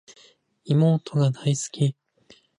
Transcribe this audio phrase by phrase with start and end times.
[0.65, 1.95] 妹が大好き